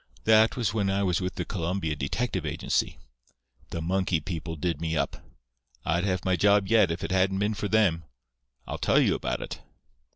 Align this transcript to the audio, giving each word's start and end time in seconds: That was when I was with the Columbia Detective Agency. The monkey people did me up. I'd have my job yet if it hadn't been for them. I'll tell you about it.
That 0.23 0.57
was 0.57 0.73
when 0.73 0.89
I 0.89 1.03
was 1.03 1.21
with 1.21 1.35
the 1.35 1.45
Columbia 1.45 1.95
Detective 1.95 2.43
Agency. 2.43 2.97
The 3.69 3.83
monkey 3.83 4.19
people 4.19 4.55
did 4.55 4.81
me 4.81 4.97
up. 4.97 5.23
I'd 5.85 6.05
have 6.05 6.25
my 6.25 6.35
job 6.35 6.67
yet 6.67 6.89
if 6.89 7.03
it 7.03 7.11
hadn't 7.11 7.37
been 7.37 7.53
for 7.53 7.67
them. 7.67 8.05
I'll 8.65 8.79
tell 8.79 8.99
you 8.99 9.13
about 9.13 9.43
it. 9.43 9.61